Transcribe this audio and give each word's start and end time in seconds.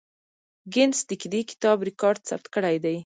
ګینس 0.73 0.99
د 1.09 1.11
دې 1.33 1.41
کتاب 1.49 1.77
ریکارډ 1.89 2.19
ثبت 2.29 2.45
کړی 2.55 2.75
دی. 2.83 2.95